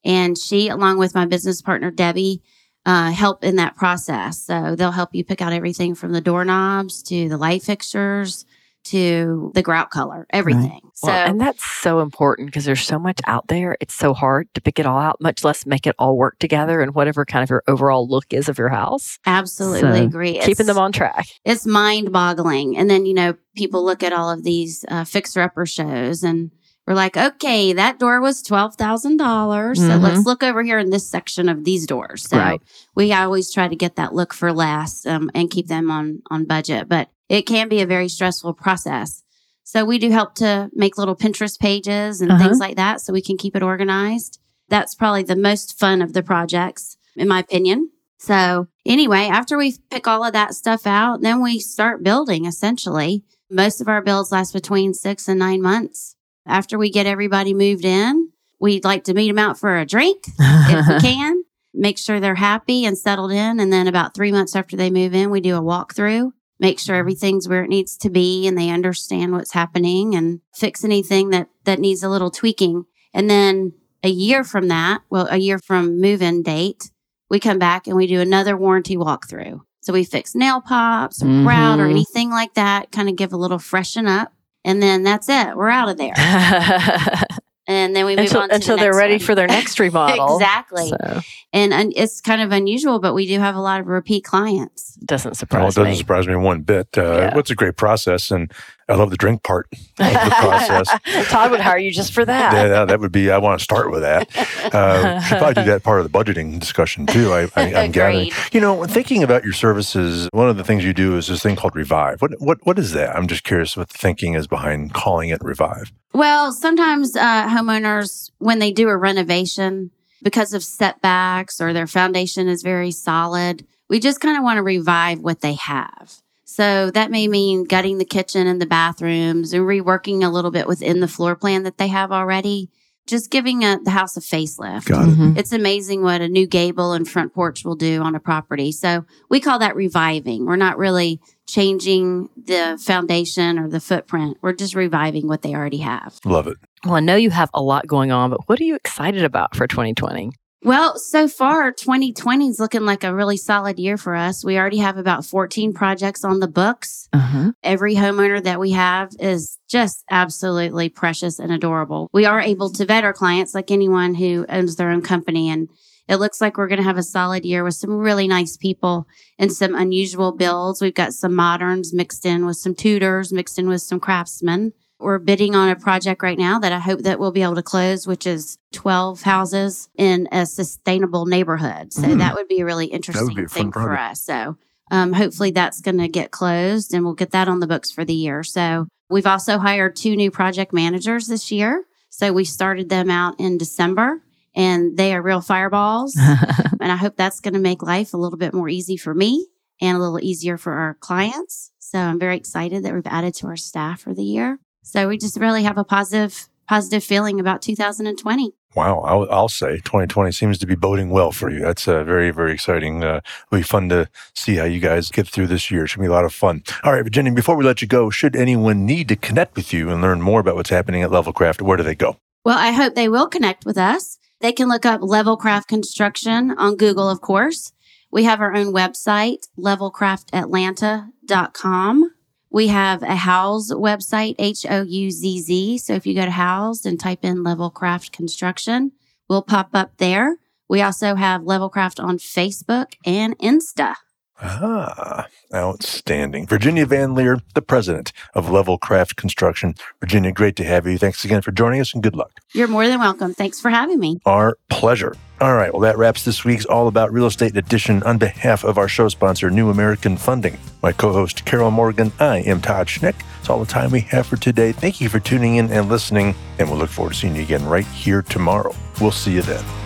and 0.06 0.38
she, 0.38 0.68
along 0.68 0.96
with 0.98 1.14
my 1.14 1.26
business 1.26 1.60
partner, 1.60 1.90
Debbie, 1.90 2.42
uh, 2.86 3.10
help 3.10 3.42
in 3.44 3.56
that 3.56 3.76
process. 3.76 4.42
So 4.44 4.76
they'll 4.76 4.92
help 4.92 5.10
you 5.14 5.24
pick 5.24 5.42
out 5.42 5.52
everything 5.52 5.94
from 5.96 6.12
the 6.12 6.20
doorknobs 6.20 7.02
to 7.04 7.28
the 7.28 7.36
light 7.36 7.62
fixtures 7.62 8.46
to 8.84 9.50
the 9.56 9.62
grout 9.62 9.90
color, 9.90 10.28
everything. 10.30 10.78
So, 10.94 11.08
Well, 11.08 11.26
and 11.28 11.40
that's 11.40 11.64
so 11.82 11.98
important 11.98 12.46
because 12.46 12.64
there's 12.64 12.82
so 12.82 13.00
much 13.00 13.18
out 13.26 13.48
there. 13.48 13.76
It's 13.80 13.94
so 13.94 14.14
hard 14.14 14.46
to 14.54 14.60
pick 14.60 14.78
it 14.78 14.86
all 14.86 14.96
out, 15.00 15.20
much 15.20 15.42
less 15.42 15.66
make 15.66 15.88
it 15.88 15.96
all 15.98 16.16
work 16.16 16.38
together 16.38 16.80
and 16.80 16.94
whatever 16.94 17.24
kind 17.24 17.42
of 17.42 17.50
your 17.50 17.64
overall 17.66 18.08
look 18.08 18.26
is 18.32 18.48
of 18.48 18.58
your 18.58 18.68
house. 18.68 19.18
absolutely 19.26 19.80
So, 19.80 19.92
agree. 20.04 20.32
Keeping 20.34 20.50
It's- 20.52 20.66
them 20.68 20.78
on 20.78 20.92
track. 20.92 21.26
it's 21.44 21.66
mind 21.66 22.12
boggling. 22.12 22.78
And 22.78 22.88
then, 22.88 23.06
you 23.06 23.14
know, 23.14 23.34
people 23.56 23.84
look 23.84 24.04
at 24.04 24.12
all 24.12 24.30
of 24.30 24.44
these 24.44 24.84
uh, 24.86 25.02
fixer 25.02 25.40
upper 25.42 25.66
shows 25.66 26.22
and 26.22 26.52
we're 26.86 26.94
like, 26.94 27.16
okay, 27.16 27.72
that 27.72 27.98
door 27.98 28.20
was 28.20 28.42
$12,000. 28.42 29.78
So 29.78 29.98
Mhm. 29.98 30.02
let's 30.02 30.26
look 30.26 30.42
over 30.42 30.62
here 30.62 30.78
in 30.78 30.90
this 30.90 31.08
section 31.08 31.48
of 31.48 31.64
these 31.64 31.86
doors. 31.86 32.28
So 32.28 32.36
Right. 32.38 32.62
we 32.94 33.12
always 33.12 33.52
try 33.52 33.68
to 33.68 33.76
get 33.76 33.96
that 33.96 34.14
look 34.14 34.32
for 34.32 34.52
less 34.52 35.04
um, 35.06 35.30
and 35.34 35.50
keep 35.50 35.66
them 35.68 35.90
on, 35.90 36.22
on 36.30 36.44
budget, 36.44 36.88
but 36.88 37.08
it 37.28 37.42
can 37.42 37.68
be 37.68 37.80
a 37.80 37.86
very 37.86 38.08
stressful 38.08 38.54
process. 38.54 39.22
So 39.64 39.84
we 39.84 39.98
do 39.98 40.10
help 40.10 40.34
to 40.36 40.70
make 40.74 40.96
little 40.96 41.16
Pinterest 41.16 41.58
pages 41.58 42.20
and 42.20 42.30
Uh-huh. 42.30 42.44
things 42.44 42.60
like 42.60 42.76
that 42.76 43.00
so 43.00 43.12
we 43.12 43.20
can 43.22 43.36
keep 43.36 43.56
it 43.56 43.62
organized. 43.64 44.38
That's 44.68 44.94
probably 44.94 45.22
the 45.24 45.36
most 45.36 45.78
fun 45.78 46.02
of 46.02 46.12
the 46.12 46.22
projects, 46.22 46.96
in 47.16 47.26
my 47.28 47.40
opinion. 47.40 47.90
So 48.18 48.68
anyway, 48.84 49.26
after 49.26 49.58
we 49.58 49.76
pick 49.90 50.06
all 50.08 50.24
of 50.24 50.32
that 50.32 50.54
stuff 50.54 50.86
out, 50.86 51.20
then 51.20 51.42
we 51.42 51.58
start 51.58 52.02
building 52.02 52.44
essentially. 52.46 53.24
Most 53.50 53.80
of 53.80 53.88
our 53.88 54.02
builds 54.02 54.32
last 54.32 54.52
between 54.52 54.94
six 54.94 55.28
and 55.28 55.38
nine 55.38 55.62
months. 55.62 56.15
After 56.46 56.78
we 56.78 56.90
get 56.90 57.06
everybody 57.06 57.54
moved 57.54 57.84
in, 57.84 58.30
we'd 58.60 58.84
like 58.84 59.04
to 59.04 59.14
meet 59.14 59.28
them 59.28 59.38
out 59.38 59.58
for 59.58 59.76
a 59.76 59.86
drink 59.86 60.24
if 60.38 60.88
we 60.88 61.00
can, 61.00 61.44
make 61.74 61.98
sure 61.98 62.20
they're 62.20 62.34
happy 62.34 62.84
and 62.84 62.96
settled 62.96 63.32
in. 63.32 63.60
And 63.60 63.72
then 63.72 63.88
about 63.88 64.14
three 64.14 64.32
months 64.32 64.56
after 64.56 64.76
they 64.76 64.90
move 64.90 65.14
in, 65.14 65.30
we 65.30 65.40
do 65.40 65.56
a 65.56 65.62
walkthrough, 65.62 66.32
make 66.58 66.78
sure 66.78 66.94
mm-hmm. 66.94 67.00
everything's 67.00 67.48
where 67.48 67.64
it 67.64 67.70
needs 67.70 67.96
to 67.98 68.10
be 68.10 68.46
and 68.46 68.56
they 68.56 68.70
understand 68.70 69.32
what's 69.32 69.52
happening 69.52 70.14
and 70.14 70.40
fix 70.54 70.84
anything 70.84 71.30
that, 71.30 71.48
that 71.64 71.80
needs 71.80 72.02
a 72.02 72.08
little 72.08 72.30
tweaking. 72.30 72.84
And 73.12 73.28
then 73.28 73.72
a 74.02 74.08
year 74.08 74.44
from 74.44 74.68
that, 74.68 75.02
well, 75.10 75.26
a 75.30 75.38
year 75.38 75.58
from 75.58 76.00
move 76.00 76.22
in 76.22 76.42
date, 76.42 76.90
we 77.28 77.40
come 77.40 77.58
back 77.58 77.86
and 77.86 77.96
we 77.96 78.06
do 78.06 78.20
another 78.20 78.56
warranty 78.56 78.96
walkthrough. 78.96 79.60
So 79.80 79.92
we 79.92 80.04
fix 80.04 80.34
nail 80.34 80.60
pops 80.60 81.22
or 81.22 81.26
grout 81.26 81.78
or 81.78 81.82
mm-hmm. 81.82 81.92
anything 81.92 82.30
like 82.30 82.54
that, 82.54 82.90
kind 82.90 83.08
of 83.08 83.14
give 83.16 83.32
a 83.32 83.36
little 83.36 83.58
freshen 83.58 84.06
up. 84.06 84.32
And 84.66 84.82
then 84.82 85.04
that's 85.04 85.28
it. 85.28 85.56
We're 85.56 85.68
out 85.68 85.88
of 85.88 85.96
there. 85.96 86.12
And 87.68 87.96
then 87.96 88.06
we 88.06 88.14
move 88.16 88.26
until 88.26 88.40
on 88.42 88.48
to 88.48 88.52
the 88.52 88.54
until 88.56 88.76
they're 88.76 88.94
ready 88.94 89.14
one. 89.14 89.20
for 89.20 89.34
their 89.34 89.46
next 89.48 89.80
remodel. 89.80 90.36
exactly. 90.36 90.88
So 90.88 91.20
And, 91.52 91.72
and 91.74 91.92
it's 91.96 92.20
kind 92.20 92.40
of 92.42 92.52
unusual, 92.52 93.00
but 93.00 93.12
we 93.14 93.26
do 93.26 93.38
have 93.40 93.54
a 93.56 93.60
lot 93.60 93.80
of 93.80 93.86
repeat 93.88 94.24
clients. 94.24 94.96
it 95.00 95.06
doesn't 95.06 95.28
Well, 95.30 95.32
it 95.32 95.36
surprise 95.36 95.74
doesn't 95.74 95.90
me. 95.90 95.96
surprise 95.96 96.26
me 96.28 96.36
one 96.36 96.60
bit. 96.62 96.88
Uh, 96.96 97.02
Yeah. 97.02 97.38
It's 97.38 97.50
a 97.50 97.54
great 97.56 97.76
process, 97.76 98.30
and 98.30 98.52
I 98.88 98.94
love 98.94 99.10
the 99.10 99.16
drink 99.16 99.42
part 99.42 99.66
of 99.72 99.78
the 99.96 100.34
process. 100.38 100.88
Todd 101.28 101.50
would 101.50 101.60
hire 101.60 101.78
you 101.78 101.90
just 101.90 102.12
for 102.12 102.24
that. 102.24 102.52
Yeah, 102.52 102.68
that, 102.68 102.88
that 102.88 103.00
would 103.00 103.10
be. 103.12 103.30
I 103.32 103.38
want 103.38 103.58
to 103.58 103.64
start 103.64 103.90
with 103.90 104.02
that. 104.02 104.28
Uh, 104.72 105.20
should 105.26 105.38
probably 105.38 105.54
do 105.64 105.70
that 105.70 105.82
part 105.82 106.00
of 106.00 106.10
the 106.10 106.16
budgeting 106.18 106.60
discussion 106.60 107.04
too. 107.06 107.32
I, 107.32 107.48
I, 107.56 107.74
I'm 107.74 107.90
gathering. 107.90 108.30
You 108.52 108.60
know, 108.60 108.84
thinking 108.84 109.22
about 109.24 109.42
your 109.42 109.52
services, 109.54 110.28
one 110.32 110.48
of 110.48 110.56
the 110.56 110.62
things 110.64 110.84
you 110.84 110.92
do 110.94 111.16
is 111.16 111.26
this 111.26 111.42
thing 111.42 111.56
called 111.56 111.74
Revive. 111.74 112.22
What 112.22 112.40
what 112.40 112.58
what 112.64 112.78
is 112.78 112.92
that? 112.92 113.16
I'm 113.16 113.26
just 113.26 113.42
curious 113.42 113.76
what 113.76 113.88
the 113.88 113.98
thinking 113.98 114.34
is 114.34 114.46
behind 114.46 114.94
calling 114.94 115.30
it 115.30 115.42
Revive. 115.42 115.92
Well, 116.16 116.50
sometimes 116.50 117.14
uh, 117.14 117.46
homeowners, 117.46 118.30
when 118.38 118.58
they 118.58 118.72
do 118.72 118.88
a 118.88 118.96
renovation, 118.96 119.90
because 120.22 120.54
of 120.54 120.64
setbacks 120.64 121.60
or 121.60 121.74
their 121.74 121.86
foundation 121.86 122.48
is 122.48 122.62
very 122.62 122.90
solid, 122.90 123.66
we 123.90 124.00
just 124.00 124.22
kind 124.22 124.38
of 124.38 124.42
want 124.42 124.56
to 124.56 124.62
revive 124.62 125.18
what 125.18 125.42
they 125.42 125.52
have. 125.56 126.22
So 126.46 126.90
that 126.92 127.10
may 127.10 127.28
mean 127.28 127.64
gutting 127.64 127.98
the 127.98 128.06
kitchen 128.06 128.46
and 128.46 128.62
the 128.62 128.66
bathrooms 128.66 129.52
and 129.52 129.66
reworking 129.66 130.24
a 130.24 130.30
little 130.30 130.50
bit 130.50 130.66
within 130.66 131.00
the 131.00 131.06
floor 131.06 131.36
plan 131.36 131.64
that 131.64 131.76
they 131.76 131.88
have 131.88 132.10
already, 132.10 132.70
just 133.06 133.30
giving 133.30 133.62
a, 133.64 133.78
the 133.82 133.90
house 133.90 134.16
a 134.16 134.20
facelift. 134.20 134.86
Got 134.86 135.08
it. 135.08 135.16
Mhm. 135.16 135.38
It's 135.38 135.52
amazing 135.52 136.02
what 136.02 136.20
a 136.20 136.28
new 136.28 136.46
gable 136.46 136.92
and 136.92 137.08
front 137.08 137.32
porch 137.34 137.64
will 137.64 137.76
do 137.76 138.02
on 138.02 138.14
a 138.14 138.20
property. 138.20 138.72
So 138.72 139.04
we 139.30 139.40
call 139.40 139.58
that 139.60 139.76
reviving. 139.76 140.44
We're 140.46 140.56
not 140.56 140.76
really 140.78 141.20
changing 141.48 142.28
the 142.36 142.78
foundation 142.82 143.58
or 143.58 143.68
the 143.68 143.80
footprint. 143.80 144.36
We're 144.42 144.52
just 144.52 144.74
reviving 144.74 145.28
what 145.28 145.42
they 145.42 145.54
already 145.54 145.78
have. 145.78 146.18
Love 146.24 146.46
it. 146.48 146.56
Well, 146.84 146.94
I 146.96 147.00
know 147.00 147.16
you 147.16 147.30
have 147.30 147.50
a 147.54 147.62
lot 147.62 147.86
going 147.86 148.10
on, 148.12 148.30
but 148.30 148.40
what 148.48 148.60
are 148.60 148.64
you 148.64 148.74
excited 148.74 149.24
about 149.24 149.54
for 149.56 149.66
2020? 149.66 150.32
Well, 150.62 150.98
so 150.98 151.28
far, 151.28 151.70
2020 151.70 152.48
is 152.48 152.58
looking 152.58 152.84
like 152.84 153.04
a 153.04 153.14
really 153.14 153.36
solid 153.36 153.78
year 153.78 153.96
for 153.96 154.16
us. 154.16 154.44
We 154.44 154.58
already 154.58 154.78
have 154.78 154.96
about 154.96 155.24
14 155.24 155.72
projects 155.72 156.24
on 156.24 156.40
the 156.40 156.48
books. 156.48 157.08
Uh-huh. 157.12 157.52
Every 157.62 157.94
homeowner 157.94 158.42
that 158.42 158.58
we 158.58 158.72
have 158.72 159.10
is 159.20 159.58
just 159.68 160.02
absolutely 160.10 160.88
precious 160.88 161.38
and 161.38 161.52
adorable. 161.52 162.08
We 162.12 162.24
are 162.24 162.40
able 162.40 162.70
to 162.70 162.84
vet 162.86 163.04
our 163.04 163.12
clients 163.12 163.54
like 163.54 163.70
anyone 163.70 164.14
who 164.14 164.46
owns 164.48 164.76
their 164.76 164.90
own 164.90 165.02
company. 165.02 165.50
And 165.50 165.68
it 166.08 166.16
looks 166.16 166.40
like 166.40 166.56
we're 166.56 166.68
going 166.68 166.78
to 166.78 166.84
have 166.84 166.98
a 166.98 167.02
solid 167.02 167.44
year 167.44 167.62
with 167.62 167.74
some 167.74 167.90
really 167.90 168.28
nice 168.28 168.56
people 168.56 169.06
and 169.38 169.52
some 169.52 169.74
unusual 169.74 170.32
builds. 170.32 170.80
We've 170.80 170.94
got 170.94 171.12
some 171.12 171.34
moderns 171.34 171.92
mixed 171.92 172.24
in 172.24 172.46
with 172.46 172.56
some 172.56 172.74
Tudors, 172.74 173.32
mixed 173.32 173.58
in 173.58 173.68
with 173.68 173.82
some 173.82 174.00
craftsmen. 174.00 174.72
We're 174.98 175.18
bidding 175.18 175.54
on 175.54 175.68
a 175.68 175.76
project 175.76 176.22
right 176.22 176.38
now 176.38 176.58
that 176.60 176.72
I 176.72 176.78
hope 176.78 177.00
that 177.00 177.18
we'll 177.18 177.32
be 177.32 177.42
able 177.42 177.56
to 177.56 177.62
close, 177.62 178.06
which 178.06 178.26
is 178.26 178.56
12 178.72 179.22
houses 179.22 179.88
in 179.96 180.26
a 180.32 180.46
sustainable 180.46 181.26
neighborhood. 181.26 181.92
So 181.92 182.02
Mm. 182.02 182.18
that 182.18 182.34
would 182.34 182.48
be 182.48 182.60
a 182.60 182.64
really 182.64 182.86
interesting 182.86 183.38
a 183.44 183.48
thing 183.48 183.72
for 183.72 183.96
us. 183.96 184.22
So 184.22 184.56
um, 184.90 185.12
hopefully 185.12 185.50
that's 185.50 185.80
going 185.80 185.98
to 185.98 186.08
get 186.08 186.30
closed 186.30 186.94
and 186.94 187.04
we'll 187.04 187.14
get 187.14 187.32
that 187.32 187.48
on 187.48 187.60
the 187.60 187.66
books 187.66 187.90
for 187.90 188.04
the 188.04 188.14
year. 188.14 188.42
So 188.42 188.86
we've 189.10 189.26
also 189.26 189.58
hired 189.58 189.96
two 189.96 190.16
new 190.16 190.30
project 190.30 190.72
managers 190.72 191.26
this 191.26 191.52
year. 191.52 191.84
So 192.08 192.32
we 192.32 192.44
started 192.44 192.88
them 192.88 193.10
out 193.10 193.38
in 193.38 193.58
December 193.58 194.22
and 194.54 194.96
they 194.96 195.14
are 195.14 195.20
real 195.20 195.42
fireballs. 195.42 196.16
and 196.80 196.90
I 196.90 196.96
hope 196.96 197.16
that's 197.16 197.40
going 197.40 197.54
to 197.54 197.60
make 197.60 197.82
life 197.82 198.14
a 198.14 198.16
little 198.16 198.38
bit 198.38 198.54
more 198.54 198.68
easy 198.70 198.96
for 198.96 199.12
me 199.14 199.46
and 199.82 199.96
a 199.96 200.00
little 200.00 200.20
easier 200.24 200.56
for 200.56 200.72
our 200.72 200.94
clients. 200.94 201.70
So 201.78 201.98
I'm 201.98 202.18
very 202.18 202.36
excited 202.36 202.82
that 202.84 202.94
we've 202.94 203.06
added 203.06 203.34
to 203.34 203.48
our 203.48 203.56
staff 203.56 204.00
for 204.00 204.14
the 204.14 204.22
year. 204.24 204.58
So 204.86 205.08
we 205.08 205.18
just 205.18 205.36
really 205.36 205.64
have 205.64 205.78
a 205.78 205.84
positive, 205.84 206.48
positive 206.68 207.02
feeling 207.02 207.40
about 207.40 207.60
2020. 207.60 208.54
Wow, 208.76 209.00
I'll, 209.00 209.26
I'll 209.32 209.48
say 209.48 209.78
2020 209.78 210.30
seems 210.30 210.58
to 210.58 210.66
be 210.66 210.76
boding 210.76 211.10
well 211.10 211.32
for 211.32 211.50
you. 211.50 211.58
That's 211.58 211.88
uh, 211.88 212.04
very, 212.04 212.30
very 212.30 212.52
exciting. 212.52 213.02
Uh, 213.02 213.20
it'll 213.48 213.58
be 213.58 213.64
fun 213.64 213.88
to 213.88 214.08
see 214.32 214.54
how 214.54 214.64
you 214.64 214.78
guys 214.78 215.10
get 215.10 215.26
through 215.26 215.48
this 215.48 215.72
year. 215.72 215.82
It 215.84 215.88
should 215.88 216.02
be 216.02 216.06
a 216.06 216.12
lot 216.12 216.24
of 216.24 216.32
fun. 216.32 216.62
All 216.84 216.92
right, 216.92 217.02
Virginia, 217.02 217.32
before 217.32 217.56
we 217.56 217.64
let 217.64 217.82
you 217.82 217.88
go, 217.88 218.10
should 218.10 218.36
anyone 218.36 218.86
need 218.86 219.08
to 219.08 219.16
connect 219.16 219.56
with 219.56 219.72
you 219.72 219.90
and 219.90 220.00
learn 220.00 220.22
more 220.22 220.38
about 220.38 220.54
what's 220.54 220.70
happening 220.70 221.02
at 221.02 221.10
Levelcraft, 221.10 221.62
where 221.62 221.76
do 221.76 221.82
they 221.82 221.96
go? 221.96 222.18
Well, 222.44 222.56
I 222.56 222.70
hope 222.70 222.94
they 222.94 223.08
will 223.08 223.26
connect 223.26 223.66
with 223.66 223.76
us. 223.76 224.20
They 224.40 224.52
can 224.52 224.68
look 224.68 224.86
up 224.86 225.00
Levelcraft 225.00 225.66
Construction 225.66 226.52
on 226.56 226.76
Google, 226.76 227.10
of 227.10 227.20
course. 227.20 227.72
We 228.12 228.22
have 228.22 228.40
our 228.40 228.54
own 228.54 228.72
website, 228.72 229.48
levelcraftatlanta.com. 229.58 232.10
We 232.56 232.68
have 232.68 233.02
a 233.02 233.08
Houzz 233.08 233.70
website, 233.70 234.36
H 234.38 234.64
O 234.70 234.80
U 234.80 235.10
Z 235.10 235.40
Z. 235.40 235.76
So 235.76 235.92
if 235.92 236.06
you 236.06 236.14
go 236.14 236.24
to 236.24 236.30
Houzz 236.30 236.86
and 236.86 236.98
type 236.98 237.22
in 237.22 237.44
Levelcraft 237.44 238.12
Construction, 238.12 238.92
we'll 239.28 239.42
pop 239.42 239.68
up 239.74 239.98
there. 239.98 240.38
We 240.66 240.80
also 240.80 241.16
have 241.16 241.42
Levelcraft 241.42 242.02
on 242.02 242.16
Facebook 242.16 242.94
and 243.04 243.36
Insta. 243.40 243.96
Ah, 244.40 245.26
outstanding. 245.54 246.46
Virginia 246.46 246.84
Van 246.84 247.14
Leer, 247.14 247.40
the 247.54 247.62
president 247.62 248.12
of 248.34 248.50
Level 248.50 248.76
Craft 248.76 249.16
Construction. 249.16 249.74
Virginia, 250.00 250.30
great 250.32 250.56
to 250.56 250.64
have 250.64 250.86
you. 250.86 250.98
Thanks 250.98 251.24
again 251.24 251.40
for 251.40 251.52
joining 251.52 251.80
us 251.80 251.94
and 251.94 252.02
good 252.02 252.14
luck. 252.14 252.32
You're 252.52 252.68
more 252.68 252.86
than 252.86 253.00
welcome. 253.00 253.32
Thanks 253.32 253.60
for 253.60 253.70
having 253.70 253.98
me. 253.98 254.20
Our 254.26 254.58
pleasure. 254.68 255.14
All 255.40 255.54
right, 255.54 255.72
well, 255.72 255.82
that 255.82 255.98
wraps 255.98 256.24
this 256.24 256.44
week's 256.44 256.64
All 256.64 256.88
About 256.88 257.12
Real 257.12 257.26
Estate 257.26 257.56
edition 257.56 258.02
on 258.04 258.16
behalf 258.16 258.64
of 258.64 258.78
our 258.78 258.88
show 258.88 259.08
sponsor, 259.08 259.50
New 259.50 259.68
American 259.68 260.16
Funding. 260.16 260.58
My 260.82 260.92
co 260.92 261.12
host, 261.12 261.44
Carol 261.44 261.70
Morgan, 261.70 262.10
I 262.18 262.38
am 262.38 262.62
Todd 262.62 262.86
Schnick. 262.86 263.16
It's 263.40 263.50
all 263.50 263.60
the 263.60 263.66
time 263.66 263.90
we 263.90 264.00
have 264.00 264.26
for 264.26 264.36
today. 264.36 264.72
Thank 264.72 265.00
you 265.00 265.10
for 265.10 265.20
tuning 265.20 265.56
in 265.56 265.70
and 265.70 265.90
listening, 265.90 266.34
and 266.58 266.70
we'll 266.70 266.78
look 266.78 266.90
forward 266.90 267.12
to 267.12 267.18
seeing 267.18 267.36
you 267.36 267.42
again 267.42 267.66
right 267.66 267.86
here 267.86 268.22
tomorrow. 268.22 268.74
We'll 268.98 269.10
see 269.10 269.34
you 269.34 269.42
then. 269.42 269.85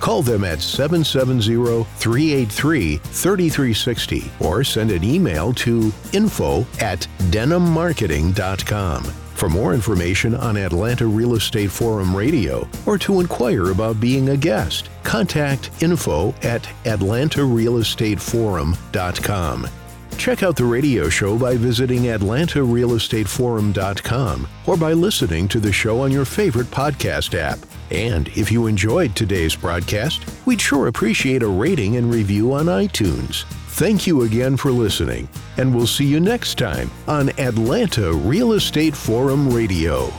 Call 0.00 0.22
them 0.22 0.44
at 0.44 0.60
770 0.60 1.84
383 1.98 2.96
3360 2.96 4.30
or 4.40 4.64
send 4.64 4.90
an 4.90 5.04
email 5.04 5.52
to 5.54 5.92
info 6.12 6.66
at 6.80 7.06
denimmarketing.com. 7.30 9.04
For 9.38 9.48
more 9.48 9.72
information 9.72 10.34
on 10.34 10.56
Atlanta 10.56 11.06
Real 11.06 11.36
Estate 11.36 11.70
Forum 11.70 12.16
Radio 12.16 12.68
or 12.86 12.98
to 12.98 13.20
inquire 13.20 13.70
about 13.70 14.00
being 14.00 14.30
a 14.30 14.36
guest, 14.36 14.90
contact 15.04 15.70
info 15.80 16.34
at 16.42 16.64
atlantarealestateforum.com. 16.84 19.68
Check 20.18 20.42
out 20.42 20.56
the 20.56 20.64
radio 20.64 21.08
show 21.08 21.38
by 21.38 21.56
visiting 21.56 22.02
atlantarealestateforum.com 22.02 24.48
or 24.66 24.76
by 24.76 24.92
listening 24.92 25.46
to 25.48 25.60
the 25.60 25.72
show 25.72 26.00
on 26.00 26.10
your 26.10 26.24
favorite 26.24 26.66
podcast 26.66 27.38
app. 27.38 27.60
And 27.90 28.26
if 28.36 28.50
you 28.50 28.66
enjoyed 28.66 29.14
today's 29.14 29.54
broadcast, 29.54 30.24
we'd 30.44 30.60
sure 30.60 30.88
appreciate 30.88 31.44
a 31.44 31.48
rating 31.48 31.96
and 31.96 32.12
review 32.12 32.52
on 32.52 32.66
iTunes. 32.66 33.44
Thank 33.78 34.08
you 34.08 34.22
again 34.22 34.56
for 34.56 34.72
listening, 34.72 35.28
and 35.56 35.72
we'll 35.74 35.86
see 35.86 36.04
you 36.04 36.18
next 36.18 36.58
time 36.58 36.90
on 37.06 37.28
Atlanta 37.38 38.12
Real 38.12 38.54
Estate 38.54 38.96
Forum 38.96 39.54
Radio. 39.54 40.12